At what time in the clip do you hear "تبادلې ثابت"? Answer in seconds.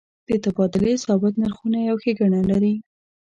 0.43-1.33